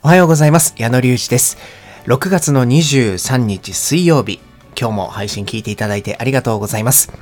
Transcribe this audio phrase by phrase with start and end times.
[0.00, 0.76] おはようございます。
[0.78, 1.58] 矢野隆一です。
[2.04, 4.38] 6月の23日水曜日。
[4.80, 7.12] 今日も配信聞いていただいてありがとうございます。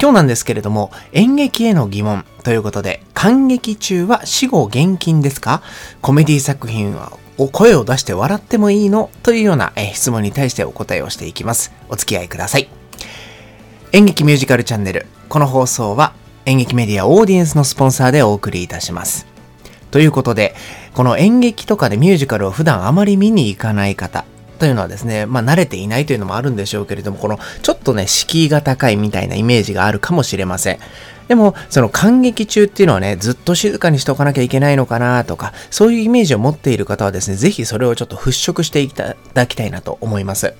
[0.00, 5.60] 今日なんですけれども、演劇への疑問ということで、感激中は死後現金ですか？
[6.02, 9.10] コメディ作品はお声を出して笑ってもいいの？
[9.24, 11.72] というような質問に対してお答えをしていきます。
[11.88, 12.68] お付き合いください。
[13.90, 15.06] 演劇ミュージカルチャンネル。
[15.28, 16.14] この放送は
[16.46, 19.26] 演劇メディアオーディエンスのスポンサーでお送りいたします。
[19.90, 20.54] ということで、
[20.94, 24.24] この演劇とかでミュージカルを普段あまり見に行かない方
[24.58, 30.78] というのはですね、まあ慣れていないというのもあるんでしょうけれども、このちょっとね、敷居が高いみたいなイメージがあるかもしれません。
[31.28, 40.54] でも、その感激中っていうのはね、ずっと静かにしておかなきゃいけないのかなとか、そういうイメージを持っている方はですね、ぜひそれをちょっと払拭していただきたいなと思います。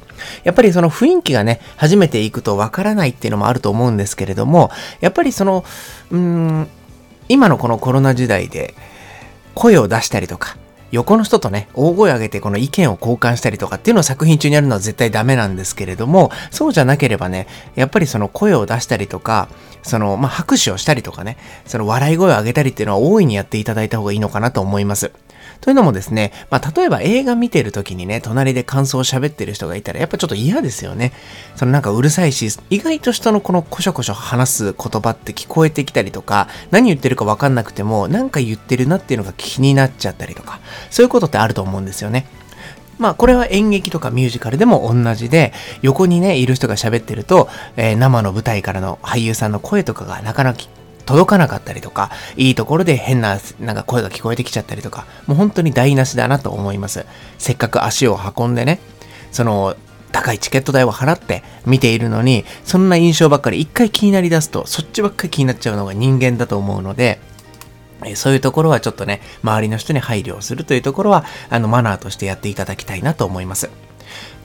[0.45, 5.65] やっぱりその雰囲気がね、初めて行くとわからないっていうのもあると思うんですけれども、やっぱりその、
[6.13, 6.69] うーん、
[7.29, 8.75] 今のこのコロナ時代で、
[9.55, 10.57] 声を出したりとか、
[10.93, 19.49] 横の人とね、大声を上げてこの意見を交換したりとかっていうのを作品中にやるのは絶対ダメなんですけれども、そうじゃなければね、やっぱりその声を出したりとか、
[19.83, 25.13] その、まあ、拍手をしたりとかね、その笑い声を上げたりっていうのは大いにやっていただいた方がいいのかなと思います。
[25.61, 31.13] というのもですね、まあ、例えば映画見てる時にね、隣で感想を喋ってる人がいたら、やっぱちょっと嫌ですよね。
[31.57, 40.61] そのなんかうるさいし、意外と人のこのコショコショ話す言葉って聞こえてきたりとか、何言ってるかわかんなくても、なんか言ってるなっていうのが気になっちゃったりとか、
[40.91, 42.27] そういうことってあると思うんですよね。
[42.99, 50.61] まあこれは演劇とかミュージカルでも同じで、横にね、いる人が喋ってると、えー生の舞台からの俳優さんの声とかがなかなか
[51.11, 57.05] 届かなかったりとか、いいところで変な、なんか声が聞こえてきちゃったりとか、もう本当に台無しだなと思います。
[57.37, 58.79] せっかく足を運んでね、
[59.33, 59.77] その、
[60.13, 67.21] 高いチケット代を払って見ているのに、そんな印象ばっかり一回気になりだすと、そっちばっかり気になっちゃうのが人間だと思うので、
[68.15, 73.69] そういうところはちょっとね、周りの人に配慮をするというところは、あの、マナーとしてやっていただきたいなと思います。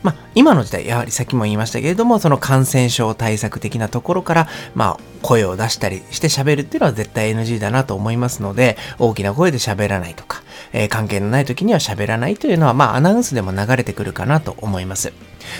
[0.03, 10.43] まあ、今の時代、やはりさっきも言いましたけれども、その感染症対策的なところから、まあ、声を出したりして喋るっていうのは絶対 NG だなと思いますので、大きな声で喋らないとか、
[10.73, 15.11] えー関係のない時には喋らないというのは、まあ、アナウンスでも流れてくるかなと思います。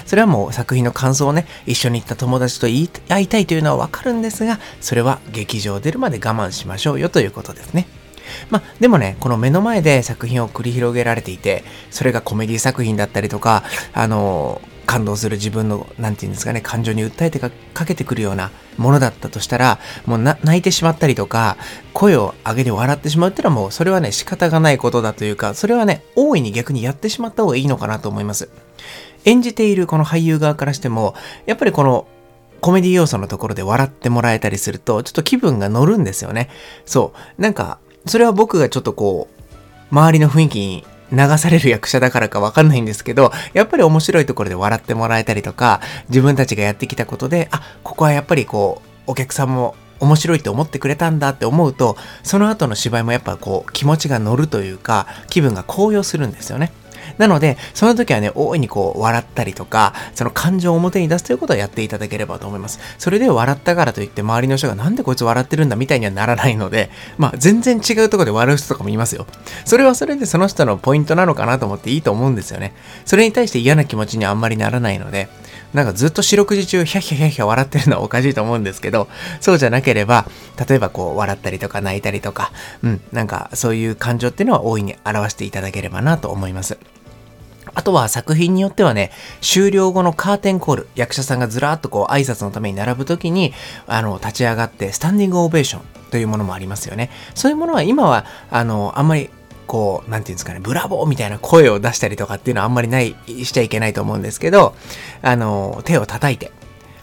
[0.06, 7.88] それはもう作品の感想をね、一緒に行った友達と言い合いたいというのはわかるんですが、それは劇場出るまで我慢しましょうよということですね。
[8.50, 13.64] まあ、でもね、この目の前で作品を繰り広げられていて、それがコメディ作品だったりとか、
[13.94, 17.50] あの感動する自分の、なんていうんですかね、感情に訴えてか
[17.86, 21.58] けてくるようなものだったとしたら、もう泣いてしまったりとか、
[21.94, 28.50] 声を上げて笑ってしまうっていうのはもう、それはね、仕方がないことだというか、それはね、大いに逆にやってしまった方がいいのかなと思います。
[29.26, 31.16] 演じているこの俳優側からしても、
[31.46, 32.08] やっぱりこの
[32.62, 36.50] コメディ要素のところで笑ってもらえたりすると、ちょっと気分が乗るんですよね。
[36.86, 37.42] そう。
[37.42, 39.46] なんか、それは僕がちょっとこう、
[39.92, 56.72] 周りの雰囲気に流される役者だからかわかんないんですけど、やっぱり面白いところで笑ってもらえたりとか、自分たちがやってきたことで、あ、ここはやっぱりこう、お客さんも面白いと思ってくれたんだって思うと、その後の芝居もやっぱこう、気持ちが乗るというか、気分が高揚するんですよね。
[57.18, 62.80] なので、その時はね、大いにこう、笑ったりとか、その感情を表に出すということをやっていただければと思います。
[62.98, 69.26] それで笑ったからといって、周りの人がなんでこいつ笑ってるんだみたいにはならないので、まあ、全然違うところで笑う人とかもいますよ。
[69.66, 72.74] それはそれでその人のポイントなのかなと思っていいと思うんですよね。
[73.06, 75.30] それに対して嫌な気持ちにあんまりならないので、
[75.74, 79.10] なんかずっと四六時中ヒャヒャヒャヒャ笑ってるのはおかしいと思うんですけど、
[79.42, 80.26] そうじゃなければ、
[80.70, 86.78] 例えばこう笑ったりとか泣いたりとか、うん、なんかそういう感情っていうのは大いに表していただければなと思います。
[87.76, 93.54] あとは作品によってはね、終了後のカーテンコール、役者さんがずらーっとこう挨拶のために並ぶときに、
[93.86, 97.12] あの、立ち上がってスタンディングオベーションというものもありますよね。
[97.36, 99.30] そういうものは今は、あの、あんまり
[99.68, 104.76] こう、なんていうんですかね、ブラボーみたいな声を出したりとかっていうのはあんまりない、しちゃいけないと思うんですけど、
[105.22, 106.52] あの、手を叩いて、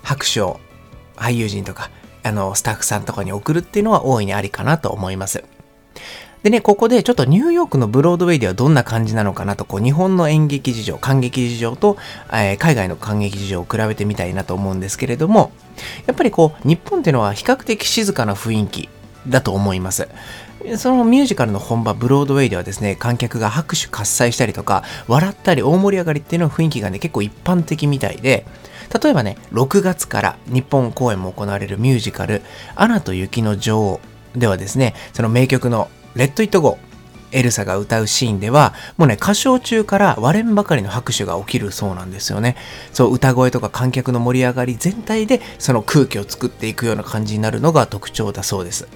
[0.02, 0.60] 拍手を
[1.16, 1.90] 俳優陣とか、
[2.22, 5.44] あの、スタッフさんとかに送るっていうのは大いにありかなと思います。
[6.42, 11.96] でね、ここでちょっとニューヨークのブロードウェイではどんな感じなのかなと、こう、日本の演劇事情、感激事情と、
[12.32, 15.52] えー海外の感激事情を比べてみたいなと思うんですけれども、
[16.06, 18.88] やっぱりこう、日本っていうのは比較的静かな雰囲気
[19.28, 20.08] だと思います。
[20.76, 28.46] そのミュージカルの本場ブロードウェイではですね、観客が拍手喝采したりとか、笑ったり大盛り上がりっていうの雰囲気がね、結構一般的みたいで、
[29.02, 32.42] 例えばね、6月から日本公演も行われるミュージカル、
[32.74, 34.00] アナと雪の女王
[34.36, 42.56] ではですね、その名曲の Let It Go、エルサが歌うシーンでは、もうね、歌唱中から割れんばかりの拍手が起きるそうなんですよね。
[42.92, 48.86] そう、歌声とか観客の盛り上がり全体で、その空気を作っていくような感じになるのが特徴だそうです。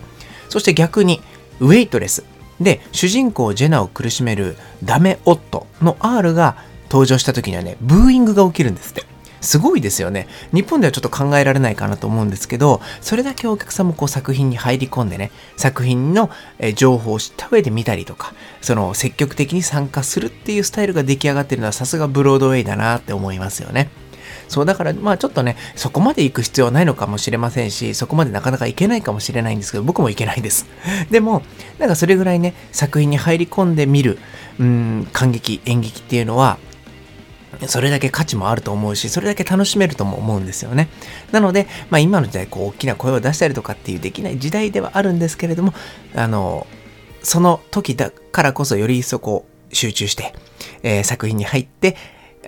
[0.50, 1.22] そして逆に、
[1.60, 2.24] ウェイトレス。
[2.60, 6.56] で、主人公ジェナを苦しめるダメ夫の R が
[6.90, 9.05] 登場した時にはね、ブーイングが起きるんですって。
[9.40, 10.28] すごいですよね。
[10.52, 16.30] 日本ではちょっと考えられないかなと思うんですけど、それだけお客さんもこう作品に入り込んでね、作品の
[16.74, 23.90] 情報を知った上で見たりとか、その積極的に参加するっていうスタイルが出来上がってるのはさすがブロードウェイだなって思いますよね。
[24.48, 30.66] そうだからまあちょっとね、そこまで行く必要はないのかもしれませんし、そこまでなかなか行けないかもしれないんですけど、僕も行けないです。
[31.10, 31.42] でも、
[31.78, 34.18] なんかそれぐらいね、作品に入り込んでみる、
[34.58, 36.58] うん、感激、演劇っていうのは、
[37.66, 40.88] それだけ価値もあると思うし、それだけ楽しめるとも思うんですよね。
[41.32, 45.72] なので、まあ今の時代、こう、大きな声を出したりとかっていうできない時代ではあるんですけれども、
[46.14, 46.66] あの、
[47.22, 50.34] その時だからこそより一層こう、集中して、
[50.82, 51.96] えー、作品に入って、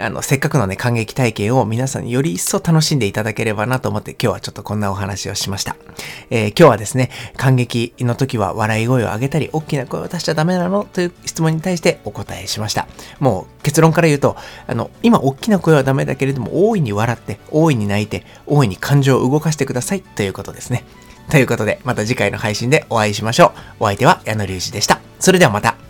[0.01, 5.77] あの、せっかくのね、感激体験を皆さんにより一層楽しんでいただければなと思って今日はちょっとこんなお話をしました。
[6.31, 12.87] えー、今日はですね、感激の時は笑い声を上げたり、大きな声を出しちゃダメなのという質問に対してお答えしました。
[13.19, 14.37] もう結論から言うと、
[14.67, 20.85] あの、今大きな声はダメだけれども、大いに笑って、大いに泣いて、大いに感情を動かしてくださいということですね。
[21.31, 23.51] ということで、また次回の配信でお会いしましょう。
[23.81, 25.01] お相手は矢野隆二でした。
[25.19, 25.88] それではまた。